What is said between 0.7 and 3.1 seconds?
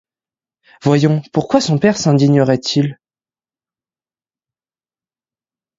Voyons, pourquoi son père s'indignerait-il?